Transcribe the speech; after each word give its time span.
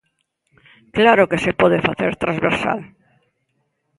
Claro 0.97 1.23
que 1.29 1.41
se 1.43 1.51
pode 1.61 1.77
facer 1.87 2.11
transversal. 2.23 2.79